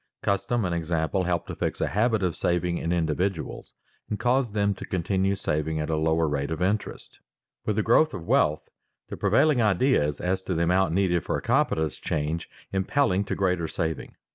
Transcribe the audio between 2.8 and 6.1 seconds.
individuals and cause them to continue saving at a